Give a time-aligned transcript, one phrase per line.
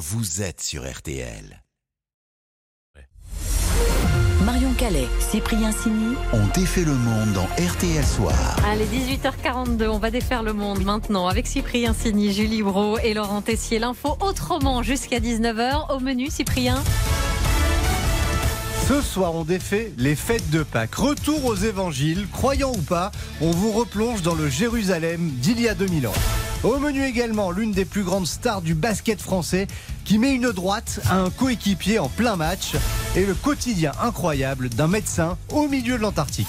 [0.00, 1.62] vous êtes sur RTL.
[4.46, 6.14] Marion Calais, Cyprien Sini.
[6.32, 8.56] On défait le monde dans RTL Soir.
[8.64, 13.42] Allez, 18h42, on va défaire le monde maintenant avec Cyprien Sini, Julie Bro et Laurent
[13.42, 13.78] Tessier.
[13.78, 15.94] L'info autrement jusqu'à 19h.
[15.94, 16.82] Au menu, Cyprien.
[18.88, 20.94] Ce soir, on défait les fêtes de Pâques.
[20.94, 23.12] Retour aux évangiles, croyant ou pas,
[23.42, 26.14] on vous replonge dans le Jérusalem d'il y a 2000 ans.
[26.62, 29.66] Au menu également, l'une des plus grandes stars du basket français
[30.04, 32.74] qui met une droite à un coéquipier en plein match
[33.16, 36.46] et le quotidien incroyable d'un médecin au milieu de l'Antarctique.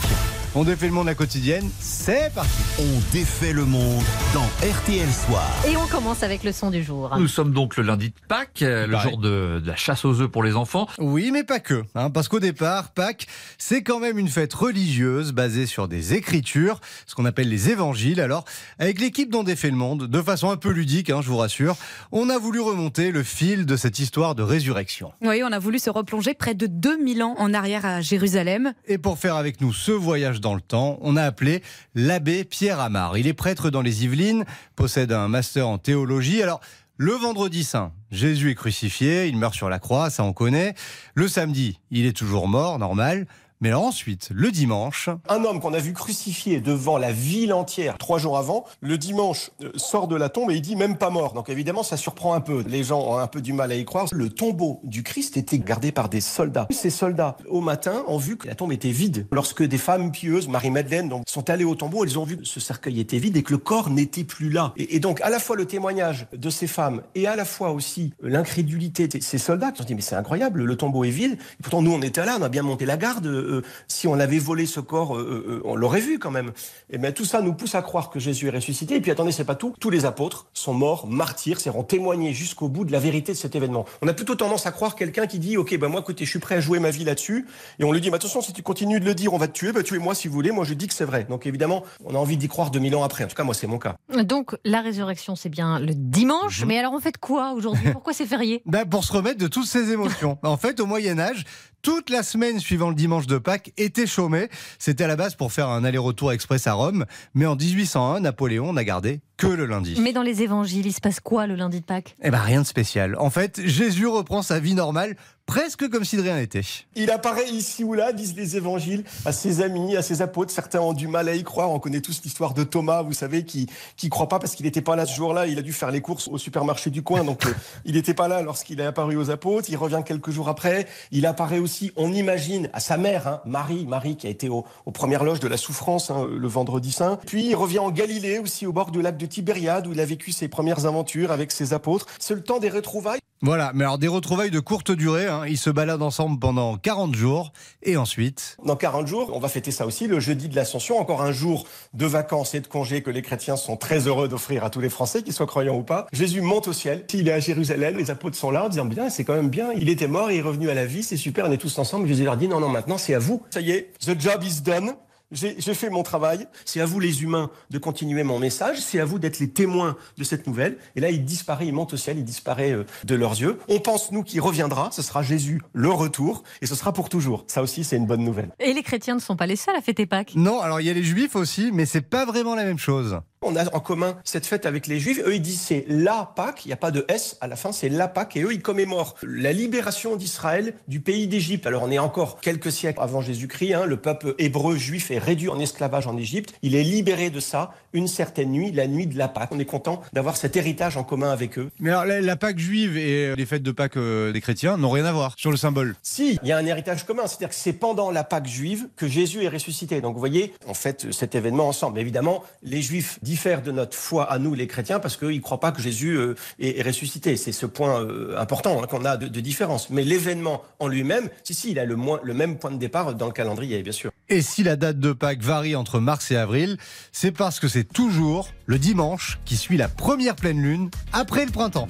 [0.54, 2.50] On défait le monde la quotidienne, c'est parti.
[2.78, 5.50] On défait le monde dans RTL Soir.
[5.66, 7.10] Et on commence avec le son du jour.
[7.18, 9.12] Nous sommes donc le lundi de Pâques, euh, le Pareil.
[9.12, 10.90] jour de, de la chasse aux œufs pour les enfants.
[11.00, 11.84] Oui, mais pas que.
[11.96, 13.28] hein, parce qu'au départ, Pâques,
[13.58, 18.20] c'est quand même une fête religieuse basée sur des écritures, ce qu'on appelle les évangiles.
[18.20, 18.44] Alors,
[18.78, 21.78] avec l'équipe dont défait le monde, de façon un peu ludique, hein, je vous rassure,
[22.12, 25.14] on a voulu remonter le fil de cette histoire de résurrection.
[25.22, 28.74] Oui, on a voulu se replonger près de 2000 ans en arrière à Jérusalem.
[28.90, 31.64] Et pour faire avec nous ce voyage dans le temps, on a appelé
[31.96, 33.18] l'abbé Pierre Amar.
[33.18, 36.44] Il est prêtre dans les Yvelines, possède un master en théologie.
[36.44, 36.60] Alors,
[36.98, 40.76] le vendredi saint, Jésus est crucifié, il meurt sur la croix, ça on connaît.
[41.16, 43.26] Le samedi, il est toujours mort, normal.
[43.62, 48.00] Mais alors ensuite, le dimanche, Un homme qu'on a vu crucifié devant la ville entière
[48.00, 51.12] trois jours avant, le dimanche euh, sort de la tombe et il dit même pas
[51.12, 51.34] mort.
[51.34, 52.64] Donc évidemment, ça surprend un peu.
[52.68, 54.08] Les gens ont un peu du mal à y croire.
[54.12, 56.66] Le tombeau du Christ était gardé par des soldats.
[56.72, 59.28] Ces soldats, au matin, ont vu que la tombe était vide.
[59.32, 63.00] Lorsque des femmes pieuses, Marie-Madeleine, sont allées au tombeau, elles ont vu que ce cercueil
[63.00, 64.74] était vide et que le corps n'était plus là.
[64.76, 68.14] Et, donc, à la fois le témoignage de ces femmes et à la fois aussi
[68.24, 71.38] l'incrédulité de ces soldats qui se sont dit, mais c'est incroyable, le tombeau est vide.
[71.62, 73.28] Pourtant, nous, on était là, on a bien monté la garde.
[73.52, 76.52] Euh, si on avait volé ce corps, euh, euh, on l'aurait vu quand même.
[76.90, 78.96] Et bien tout ça nous pousse à croire que Jésus est ressuscité.
[78.96, 79.74] Et puis attendez, c'est pas tout.
[79.80, 83.38] Tous les apôtres sont morts, martyrs, c'est ont témoigné jusqu'au bout de la vérité de
[83.38, 83.86] cet événement.
[84.02, 86.40] On a plutôt tendance à croire quelqu'un qui dit, ok, ben moi, écoutez, je suis
[86.40, 87.46] prêt à jouer ma vie là-dessus.
[87.80, 89.54] Et on lui dit, mais attention, si tu continues de le dire, on va te
[89.54, 89.72] tuer.
[89.72, 90.52] Ben tuez-moi si vous voulez.
[90.52, 91.26] Moi, je dis que c'est vrai.
[91.30, 93.24] Donc évidemment, on a envie d'y croire 2000 ans après.
[93.24, 93.96] En tout cas, moi, c'est mon cas.
[94.24, 96.66] Donc, la résurrection, c'est bien le dimanche.
[96.66, 97.92] Mais alors, on fait quoi aujourd'hui?
[97.92, 98.62] Pourquoi c'est férié?
[98.66, 100.38] Ben, pour se remettre de toutes ces émotions.
[100.44, 101.46] en fait, au Moyen Âge,
[101.82, 104.50] toute la semaine suivant le dimanche de Pâques était chômée.
[104.80, 107.06] C'était à la base pour faire un aller-retour express à Rome.
[107.34, 109.96] Mais en 1801, Napoléon n'a gardé que le lundi.
[110.00, 112.16] Mais dans les évangiles, il se passe quoi le lundi de Pâques?
[112.22, 113.16] Eh ben rien de spécial.
[113.18, 115.16] En fait, Jésus reprend sa vie normale,
[115.46, 116.62] presque comme si de rien n'était.
[116.96, 120.52] Il apparaît ici ou là, disent les évangiles, à ses amis, à ses apôtres.
[120.52, 121.70] Certains ont du mal à y croire.
[121.72, 124.82] On connaît tous l'histoire de Thomas, vous savez, qui qui croit pas parce qu'il n'était
[124.82, 125.48] pas là ce jour-là.
[125.48, 127.54] Il a dû faire les courses au supermarché du coin, donc euh,
[127.86, 129.70] il n'était pas là lorsqu'il est apparu aux apôtres.
[129.70, 130.88] Il revient quelques jours après.
[131.12, 134.66] Il apparaît aussi, on imagine, à sa mère, hein, Marie, Marie qui a été au-
[134.86, 137.18] aux premières loges de la souffrance hein, le vendredi saint.
[137.26, 140.06] Puis il revient en Galilée aussi, au bord du lac de Tibériade, où il a
[140.06, 142.06] vécu ses premières aventures avec ses apôtres.
[142.20, 143.20] C'est le temps des retrouvailles.
[143.44, 145.26] Voilà, mais alors des retrouvailles de courte durée.
[145.26, 145.46] hein.
[145.48, 147.52] Ils se baladent ensemble pendant 40 jours.
[147.82, 151.24] Et ensuite, Dans 40 jours, on va fêter ça aussi, le jeudi de l'Ascension, encore
[151.24, 151.66] un jour
[151.96, 154.90] de vacances et de congés que les chrétiens sont très heureux d'offrir à tous les
[154.90, 156.06] Français, qu'ils soient croyants ou pas.
[156.14, 159.10] Jésus monte au ciel, il est à Jérusalem, les apôtres sont là en disant bien,
[159.10, 161.46] c'est quand même bien, il était mort, il est revenu à la vie, c'est super,
[161.48, 162.08] on est tous ensemble.
[162.08, 163.42] Jésus leur dit non, non, maintenant c'est à vous.
[163.50, 164.94] Ça y est, the job is done.
[165.32, 166.48] J'ai fait mon travail.
[166.66, 168.80] C'est à vous, les humains, de continuer mon message.
[168.80, 170.78] C'est à vous d'être les témoins de cette nouvelle.
[170.96, 173.60] Et là, il disparaît, il monte au ciel, il disparaît euh, de leurs yeux.
[173.70, 174.90] On pense, nous, qu'il reviendra.
[174.92, 176.44] Ce sera Jésus, le retour.
[176.62, 177.46] Et ce sera pour toujours.
[177.48, 178.52] Ça aussi, c'est une bonne nouvelle.
[178.60, 180.34] Et les chrétiens ne sont pas les seuls à fêter Pâques.
[180.36, 183.20] non, alors il y a les juifs aussi, mais c'est pas vraiment la même chose.
[183.44, 185.20] On a en commun cette fête avec les Juifs.
[185.26, 186.64] Eux, ils disent c'est la Pâque.
[186.64, 188.38] Il n'y a pas de S à la fin, c'est la Pâque.
[188.38, 191.66] Et eux, ils commémorent la libération d'Israël du pays d'Égypte.
[191.66, 193.74] Alors, on est encore quelques siècles avant Jésus-Christ.
[193.74, 193.86] hein.
[193.88, 196.54] Le peuple hébreu juif est réduit en esclavage en Égypte.
[196.62, 199.50] Il est libéré de ça une certaine nuit, la nuit de la Pâque.
[199.52, 201.70] On est content d'avoir cet héritage en commun avec eux.
[201.80, 204.90] Mais alors la, la Pâque juive et les fêtes de Pâques euh, des chrétiens n'ont
[204.90, 205.96] rien à voir sur le symbole.
[206.02, 209.08] Si, il y a un héritage commun, c'est-à-dire que c'est pendant la Pâque juive que
[209.08, 210.02] Jésus est ressuscité.
[210.02, 212.00] Donc vous voyez, on fête cet événement ensemble.
[212.00, 215.60] Évidemment, les Juifs diffèrent de notre foi à nous, les chrétiens, parce qu'ils ne croient
[215.60, 217.38] pas que Jésus euh, est, est ressuscité.
[217.38, 219.90] C'est ce point euh, important hein, qu'on a de, de différence.
[219.90, 223.14] Mais l'événement en lui-même, si, si, il a le, moins, le même point de départ
[223.16, 224.12] dans le calendrier, bien sûr.
[224.30, 226.78] Et si la date de Pâques varie entre mars et avril,
[227.12, 231.52] c'est parce que c'est toujours le dimanche qui suit la première pleine lune après le
[231.52, 231.88] printemps.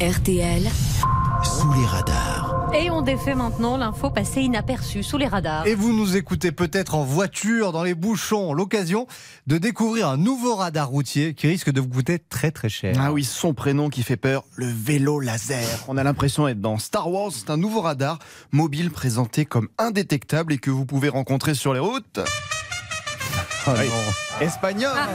[0.00, 0.62] RTL,
[1.42, 2.70] Sous les radars.
[2.74, 5.66] Et on défait maintenant l'info passée inaperçue sous les radars.
[5.66, 9.06] Et vous nous écoutez peut-être en voiture, dans les bouchons, l'occasion
[9.46, 12.94] de découvrir un nouveau radar routier qui risque de vous coûter très très cher.
[13.00, 15.84] Ah oui, son prénom qui fait peur, le vélo laser.
[15.88, 17.32] On a l'impression d'être dans Star Wars.
[17.32, 18.18] C'est un nouveau radar
[18.52, 22.20] mobile présenté comme indétectable et que vous pouvez rencontrer sur les routes
[23.76, 24.14] Non.
[24.40, 25.08] espagnoles.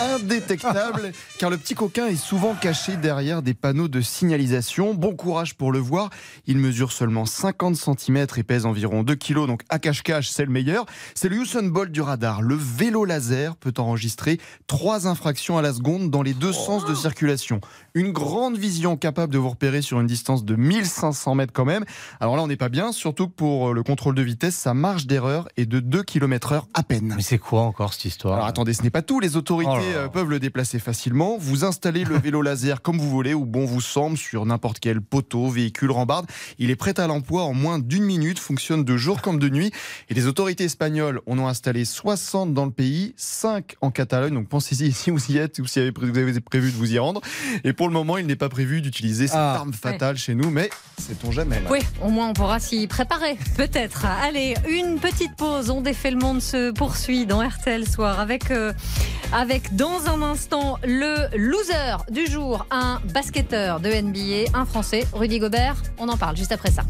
[0.00, 4.94] Indétectable car le petit coquin est souvent caché derrière des panneaux de signalisation.
[4.94, 6.10] Bon courage pour le voir.
[6.46, 10.50] Il mesure seulement 50 cm et pèse environ 2 kg, donc à cache-cache, c'est le
[10.50, 10.86] meilleur.
[11.14, 12.42] C'est le Usain Bolt du radar.
[12.42, 16.94] Le vélo laser peut enregistrer trois infractions à la seconde dans les deux sens de
[16.94, 17.60] circulation.
[17.94, 21.84] Une grande vision capable de vous repérer sur une distance de 1500 mètres quand même.
[22.20, 25.06] Alors là, on n'est pas bien, surtout que pour le contrôle de vitesse, sa marge
[25.06, 27.14] d'erreur est de 2 km heure à peine.
[27.16, 28.34] Mais c'est quoi encore cette histoire?
[28.34, 29.20] Alors attendez, ce n'est pas tout.
[29.20, 29.98] Les autorités Là.
[29.98, 31.36] euh, peuvent le déplacer facilement.
[31.38, 35.00] Vous installez le vélo laser comme vous voulez ou bon vous semble sur n'importe quel
[35.00, 36.26] poteau, véhicule, rambarde.
[36.58, 39.72] Il est prêt à l'emploi en moins d'une minute, fonctionne de jour comme de nuit.
[40.08, 44.34] Et les autorités espagnoles en ont installé 60 dans le pays, 5 en Catalogne.
[44.34, 47.20] Donc pensez-y si vous y êtes ou si vous avez prévu de vous y rendre.
[47.64, 49.54] Et pour le moment, il n'est pas prévu d'utiliser cette Ah.
[49.56, 51.56] arme fatale chez nous, mais sait-on jamais.
[51.60, 51.68] là.
[51.70, 54.06] Oui, au moins on pourra s'y préparer, peut-être.
[54.06, 55.70] Allez, une petite pause.
[55.70, 58.72] On défait le monde se poursuit dans RTL Soir avec, euh,
[59.32, 65.38] avec dans un instant le loser du jour, un basketteur de NBA, un Français, Rudy
[65.38, 65.76] Gobert.
[65.98, 66.82] On en parle juste après ça.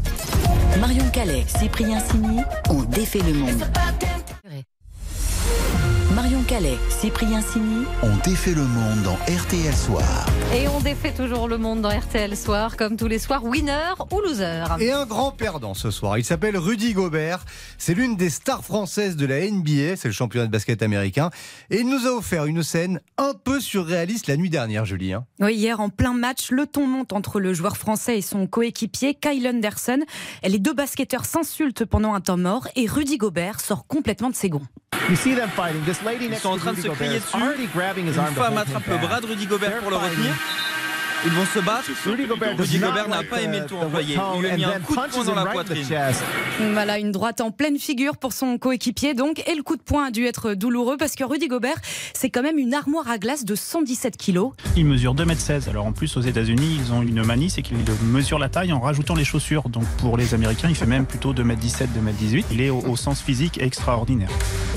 [0.79, 3.63] Marion Calais, Cyprien Sini ont défait le monde.
[6.47, 10.25] Calais, Cyprien Sini On défait le monde dans RTL Soir.
[10.53, 14.19] Et on défait toujours le monde dans RTL Soir, comme tous les soirs, winner ou
[14.19, 14.63] loser.
[14.79, 16.17] Et un grand perdant ce soir.
[16.17, 17.45] Il s'appelle Rudy Gobert.
[17.77, 19.95] C'est l'une des stars françaises de la NBA.
[19.95, 21.29] C'est le championnat de basket américain.
[21.69, 25.13] Et il nous a offert une scène un peu surréaliste la nuit dernière, Julie.
[25.13, 25.25] hein.
[25.39, 29.15] Oui, hier, en plein match, le ton monte entre le joueur français et son coéquipier,
[29.15, 29.99] Kyle Anderson.
[30.43, 34.35] Et les deux basketteurs s'insultent pendant un temps mort et Rudy Gobert sort complètement de
[34.35, 34.61] ses gonds.
[36.43, 37.37] Sont en train de se crier dessus.
[37.97, 40.33] Une femme attrape le bras de Rudy Gobert pour le retenir.
[41.25, 41.89] Ils vont se battre.
[42.05, 44.17] Rudy Gobert n'a pas aimé le ton employé.
[44.35, 45.85] Il lui a mis un coup de poing dans la poitrine.
[46.73, 49.41] Voilà, une droite en pleine figure pour son coéquipier donc.
[49.47, 51.77] Et le coup de poing a dû être douloureux parce que Rudy Gobert,
[52.13, 54.51] c'est quand même une armoire à glace de 117 kilos.
[54.75, 55.69] Il mesure 2m16.
[55.69, 57.77] Alors en plus, aux États-Unis, ils ont une manie, c'est qu'ils
[58.11, 59.69] mesurent la taille en rajoutant les chaussures.
[59.69, 62.43] Donc pour les Américains, il fait même plutôt 2m17, 2m18.
[62.51, 64.29] Il est au, au sens physique extraordinaire.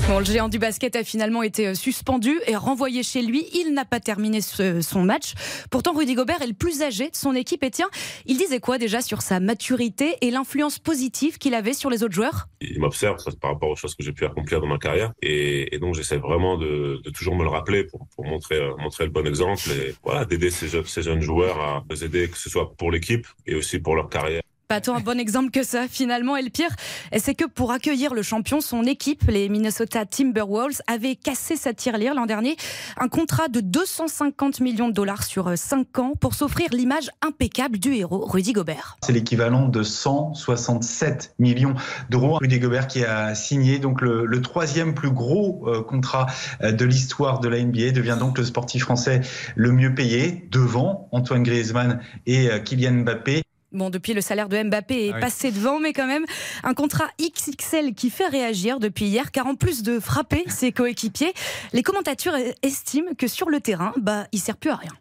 [0.09, 3.45] Le géant du basket a finalement été euh, suspendu et renvoyé chez lui.
[3.53, 5.33] Il n'a pas terminé son match.
[5.69, 7.61] Pourtant, Rudy Gobert est le plus âgé de son équipe.
[7.63, 7.89] Et tiens,
[8.25, 12.15] il disait quoi déjà sur sa maturité et l'influence positive qu'il avait sur les autres
[12.15, 12.47] joueurs?
[12.61, 15.93] Il m'observe par rapport aux choses que j'ai pu accomplir dans ma carrière et, donc
[15.93, 19.93] j'essaie vraiment de, toujours me le rappeler pour, montrer euh, montrer le bon exemple et
[20.03, 23.55] voilà d'aider ces, ces jeunes joueurs à les aider que ce soit pour l'équipe et
[23.55, 24.41] aussi pour leur carrière.
[24.67, 26.35] Pas tant un bon exemple que ça, finalement.
[26.35, 26.75] Et le pire,
[27.17, 32.13] c'est que pour accueillir le champion, son équipe, les Minnesota Timberwolves, avait cassé sa tirelire
[32.13, 32.57] l'an dernier.
[32.97, 37.93] Un contrat de 250 millions de dollars sur 5 ans pour s'offrir l'image impeccable du
[37.93, 38.97] héros, Rudy Gobert.
[39.05, 41.75] C'est l'équivalent de 167 millions
[42.09, 42.37] d'euros.
[42.41, 46.25] Rudy Gobert qui a signé donc le, troisième plus gros euh, contrat
[46.61, 49.21] euh, de l'histoire de la NBA devient donc le sportif français
[49.55, 53.46] le mieux payé devant Antoine Griezmann et euh, Kylian Mbappé.
[53.73, 55.21] Bon, depuis le salaire de Mbappé est Ah oui.
[55.21, 56.25] passé devant, mais quand même,
[56.63, 61.33] un contrat XXL qui fait réagir depuis hier, car en plus de frapper ses coéquipiers,
[61.73, 64.91] les commentateurs estiment que sur le terrain, bah, il sert plus à rien.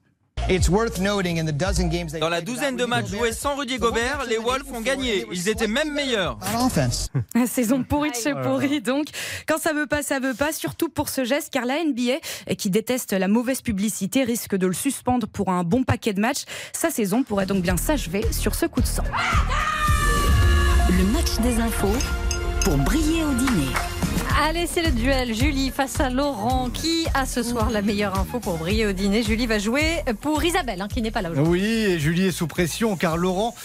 [2.20, 5.26] Dans la douzaine de matchs joués sans Rudy Gobert, les Wolves ont gagné.
[5.32, 6.38] Ils étaient même meilleurs.
[7.46, 9.06] Saison pourrie de chez pourri, donc.
[9.48, 12.70] Quand ça veut pas, ça veut pas, surtout pour ce geste, car la NBA, qui
[12.70, 16.44] déteste la mauvaise publicité, risque de le suspendre pour un bon paquet de matchs.
[16.72, 19.04] Sa saison pourrait donc bien s'achever sur ce coup de sang.
[20.90, 21.96] Le match des infos
[22.62, 23.72] pour briller au dîner.
[24.48, 25.34] Allez, c'est le duel.
[25.34, 26.70] Julie face à Laurent.
[26.70, 29.24] Qui a ce soir la meilleure info pour briller au dîner?
[29.24, 31.50] Julie va jouer pour Isabelle, hein, qui n'est pas là aujourd'hui.
[31.50, 33.56] Oui, et Julie est sous pression car Laurent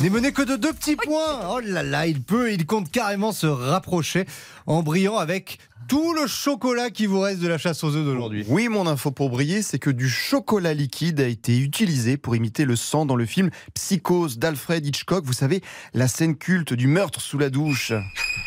[0.00, 1.40] n'est mené que de deux petits points.
[1.50, 4.24] Oh là là, il peut, il compte carrément se rapprocher
[4.66, 8.44] en brillant avec tout le chocolat qui vous reste de la chasse aux œufs d'aujourd'hui.
[8.48, 12.64] Oui, mon info pour briller, c'est que du chocolat liquide a été utilisé pour imiter
[12.64, 15.24] le sang dans le film Psychose d'Alfred Hitchcock.
[15.24, 15.62] Vous savez,
[15.94, 17.92] la scène culte du meurtre sous la douche.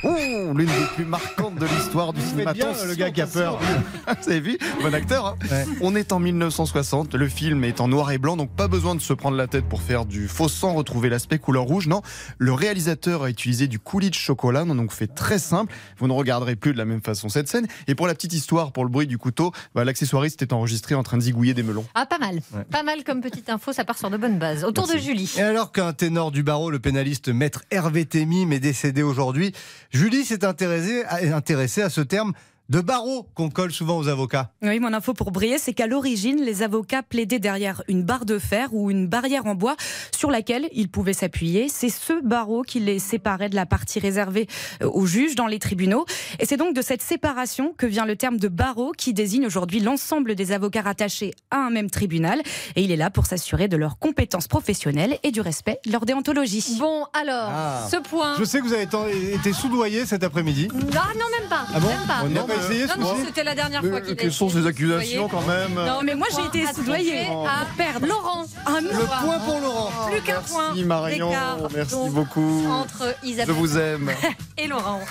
[0.04, 2.54] Ouh, l'une des plus marquantes de l'histoire du cinéma.
[2.54, 3.60] bien, le gars qui a peur.
[4.22, 5.25] Vous avez vu Bon acteur.
[5.52, 7.13] hein On est en 1960.
[7.16, 9.66] Le film est en noir et blanc, donc pas besoin de se prendre la tête
[9.68, 11.88] pour faire du faux sang, retrouver l'aspect couleur rouge.
[11.88, 12.02] Non,
[12.38, 15.74] le réalisateur a utilisé du coulis de chocolat, donc fait très simple.
[15.98, 17.68] Vous ne regarderez plus de la même façon cette scène.
[17.88, 21.04] Et pour la petite histoire, pour le bruit du couteau, bah, l'accessoiriste est enregistré en
[21.04, 21.86] train de zigouiller des melons.
[21.96, 22.40] Ah, pas mal.
[22.72, 24.63] Pas mal comme petite info, ça part sur de bonnes bases.
[24.63, 25.34] Autour de Julie.
[25.38, 29.54] Et alors qu'un ténor du barreau, le pénaliste maître Hervé Temim, est décédé aujourd'hui,
[29.92, 32.34] Julie s'est intéressée à, intéressée à ce terme
[32.70, 34.51] de barreaux qu'on colle souvent aux avocats.
[34.62, 38.39] Oui, mon info pour briller, c'est qu'à l'origine, les avocats plaidaient derrière une barre de
[38.39, 39.75] fer ou une barrière en bois
[40.15, 41.67] sur laquelle ils pouvaient s'appuyer.
[41.70, 44.48] C'est ce barreau qui les séparait de la partie réservée
[44.82, 46.05] euh, aux juges dans les tribunaux.
[46.39, 49.79] Et c'est donc de cette séparation que vient le terme de barreau qui désigne aujourd'hui
[49.82, 52.41] l'ensemble des avocats rattachés à un même tribunal.
[52.75, 56.05] Et il est là pour s'assurer de leurs compétences professionnelles et du respect de leur
[56.05, 56.77] déontologie.
[56.79, 57.88] Bon, alors, Ah.
[57.91, 58.36] ce point.
[58.39, 60.70] Je sais que vous avez été- été soudoyé cet après-midi.
[60.96, 61.65] Ah non, même pas.
[61.74, 62.52] Ah bon même pas.
[62.55, 65.27] Pas essayé ce Non, non, c'était la dernière fois qu'il a Quelles sont ces accusations
[65.27, 67.27] quand même Non, mais moi, j'ai été soudoyée.
[67.27, 68.07] à perdre.
[68.07, 68.43] Laurent.
[68.69, 69.91] Non Le point pour Laurent.
[70.10, 70.69] Plus qu'un point.
[70.69, 71.31] Merci Marion,
[71.74, 72.65] merci beaucoup.
[72.69, 74.12] Entre Je Isabelle vous aime.
[74.57, 75.01] et Laurent.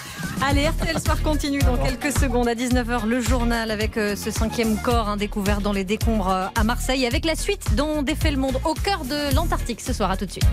[0.45, 2.49] Allez, RTL Soir continue dans quelques secondes.
[2.49, 6.47] À 19h, le journal avec euh, ce cinquième corps hein, découvert dans les décombres euh,
[6.55, 7.07] à Marseille.
[7.07, 10.11] Avec la suite dont défait le monde au cœur de l'Antarctique ce soir.
[10.11, 10.47] À tout de suite.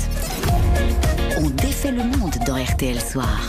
[1.38, 3.40] On défait le monde dans RTL Soir.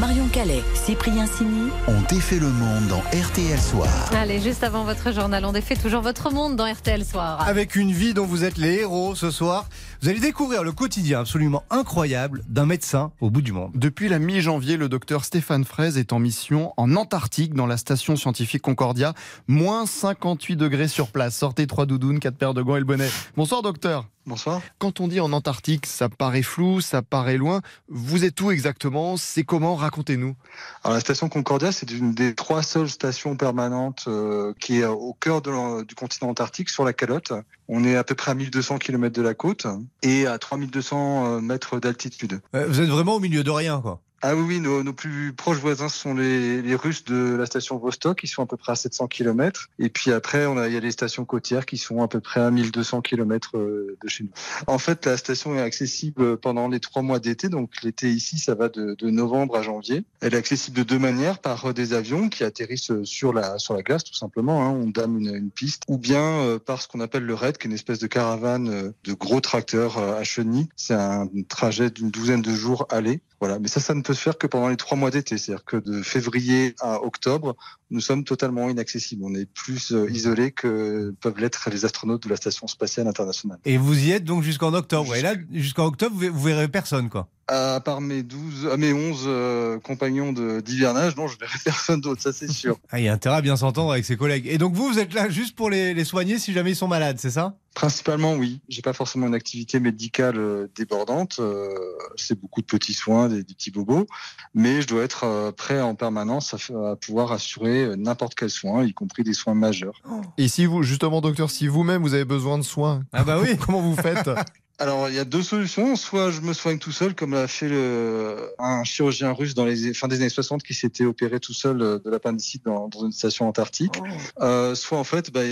[0.00, 1.70] Marion Calais, Cyprien Sini.
[1.86, 3.88] On défait le monde dans RTL Soir.
[4.12, 7.40] Allez, juste avant votre journal, on défait toujours votre monde dans RTL Soir.
[7.46, 9.68] Avec une vie dont vous êtes les héros ce soir,
[10.02, 13.70] vous allez découvrir le quotidien absolument incroyable d'un médecin au bout du monde.
[13.76, 18.16] Depuis la mi-janvier, le docteur Stéphane Fraise est en mission en Antarctique dans la station
[18.16, 19.14] scientifique Concordia.
[19.46, 21.36] Moins 58 degrés sur place.
[21.36, 23.08] Sortez trois doudounes, quatre paires de gants et le bonnet.
[23.36, 24.06] Bonsoir docteur.
[24.26, 24.62] Bonsoir.
[24.78, 27.60] Quand on dit en Antarctique, ça paraît flou, ça paraît loin.
[27.88, 29.18] Vous êtes où exactement?
[29.18, 29.76] C'est comment?
[29.76, 30.34] Racontez-nous.
[30.82, 35.12] Alors la station Concordia, c'est une des trois seules stations permanentes euh, qui est au
[35.12, 37.32] cœur de du continent antarctique, sur la calotte.
[37.68, 39.66] On est à peu près à 1200 km de la côte
[40.02, 42.40] et à 3200 euh, mètres d'altitude.
[42.54, 44.00] Euh, Vous êtes vraiment au milieu de rien, quoi.
[44.26, 48.20] Ah oui, nos, nos plus proches voisins sont les, les Russes de la station Vostok,
[48.20, 49.68] qui sont à peu près à 700 km.
[49.78, 52.20] Et puis après, on a, il y a les stations côtières qui sont à peu
[52.20, 54.30] près à 1200 km euh, de chez nous.
[54.66, 57.50] En fait, la station est accessible pendant les trois mois d'été.
[57.50, 60.04] Donc l'été ici, ça va de, de novembre à janvier.
[60.22, 63.74] Elle est accessible de deux manières, par euh, des avions qui atterrissent sur la, sur
[63.74, 64.64] la glace, tout simplement.
[64.64, 64.70] Hein.
[64.70, 65.82] On dame une, une piste.
[65.86, 68.94] Ou bien euh, par ce qu'on appelle le RAID, qui est une espèce de caravane
[69.04, 70.70] de gros tracteurs à chenilles.
[70.76, 73.20] C'est un trajet d'une douzaine de jours aller.
[73.40, 75.38] Voilà, mais ça, ça ne peut se faire que pendant les trois mois d'été.
[75.38, 77.56] C'est-à-dire que de février à octobre,
[77.94, 79.22] nous sommes totalement inaccessibles.
[79.24, 83.58] On est plus euh, isolés que peuvent l'être les astronautes de la Station spatiale internationale.
[83.64, 85.14] Et vous y êtes donc jusqu'en octobre.
[85.14, 87.28] Et là, jusqu'en octobre, vous verrez personne, quoi.
[87.46, 92.22] À part mes 12, à mes 11 euh, compagnons d'hivernage, non, je verrai personne d'autre,
[92.22, 92.78] ça c'est sûr.
[92.90, 94.46] Ah, il y a intérêt à bien s'entendre avec ses collègues.
[94.46, 96.88] Et donc vous, vous êtes là juste pour les, les soigner si jamais ils sont
[96.88, 97.54] malades, c'est ça?
[97.74, 98.60] Principalement, oui.
[98.68, 101.36] J'ai pas forcément une activité médicale euh, débordante.
[101.40, 101.68] euh,
[102.16, 104.06] c'est beaucoup de petits soins, des, des petits bobos.
[104.54, 108.84] Mais je dois être euh, prêt en permanence à pouvoir assurer euh, n'importe quel soin,
[108.84, 110.00] y compris des soins majeurs.
[110.38, 113.56] Et si vous, justement docteur, si vous-même vous avez besoin de soins, ah bah oui.
[113.64, 114.28] comment vous faites?
[114.80, 115.94] Alors, il y a deux solutions.
[115.94, 119.94] Soit je me soigne tout seul, comme l'a fait le, un chirurgien russe dans les
[119.94, 123.12] fins des années 60 qui s'était opéré tout seul euh, de l'appendicite dans, dans une
[123.12, 124.00] station antarctique.
[124.40, 125.42] Euh, soit en fait, bah,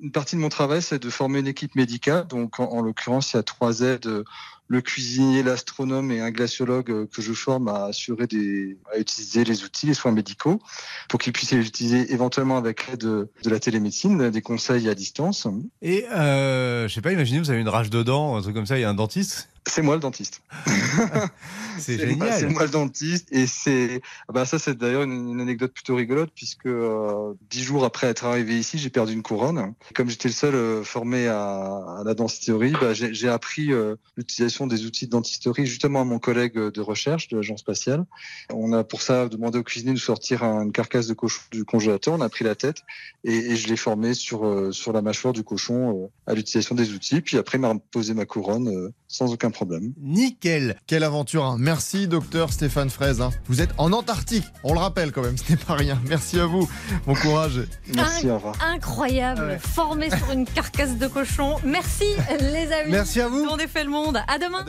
[0.00, 2.28] une partie de mon travail, c'est de former une équipe médicale.
[2.28, 4.24] Donc, en, en l'occurrence, il y a trois aides.
[4.68, 9.42] Le cuisinier, l'astronome et un glaciologue euh, que je forme à assurer des, à utiliser
[9.44, 10.60] les outils, les soins médicaux,
[11.08, 14.94] pour qu'ils puissent les utiliser éventuellement avec l'aide de, de la télémédecine, des conseils à
[14.94, 15.46] distance.
[15.80, 18.66] Et euh, je sais pas, imaginez, vous avez une rage de dents, un truc comme
[18.66, 19.48] ça, il y a un dentiste.
[19.68, 20.42] C'est moi le dentiste.
[21.78, 22.28] C'est génial.
[22.40, 25.94] C'est moi le dentiste et c'est ah bah ça c'est d'ailleurs une, une anecdote plutôt
[25.94, 29.74] rigolote puisque euh, dix jours après être arrivé ici j'ai perdu une couronne.
[29.94, 31.38] Comme j'étais le seul euh, formé à,
[32.00, 36.18] à la dentisterie, bah, j'ai appris euh, l'utilisation des outils de dentisterie justement à mon
[36.18, 38.04] collègue de recherche de l'agence spatiale.
[38.52, 41.64] On a pour ça demandé au cuisinier de sortir un- une carcasse de cochon du
[41.64, 42.14] congélateur.
[42.14, 42.78] On a pris la tête
[43.22, 47.20] et, et je l'ai formé sur sur la mâchoire du cochon à l'utilisation des outils.
[47.20, 49.57] Puis après il m'a posé ma couronne sans aucun problème.
[50.00, 50.76] Nickel.
[50.86, 51.44] Quelle aventure.
[51.44, 51.56] hein.
[51.58, 53.20] Merci, docteur Stéphane Fraise.
[53.20, 53.30] hein.
[53.46, 54.44] Vous êtes en Antarctique.
[54.64, 56.00] On le rappelle quand même, ce n'est pas rien.
[56.06, 56.68] Merci à vous.
[57.06, 57.60] Bon courage.
[57.94, 58.56] Merci, au revoir.
[58.64, 61.56] Incroyable, formé sur une carcasse de cochon.
[61.64, 62.04] Merci
[62.40, 62.90] les amis.
[62.90, 63.46] Merci à vous.
[63.50, 64.20] On défait le monde.
[64.28, 64.64] À demain.